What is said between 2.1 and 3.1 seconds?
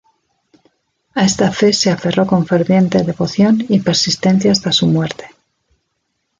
con ferviente